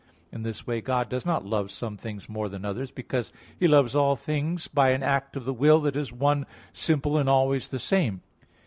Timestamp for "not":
1.27-1.45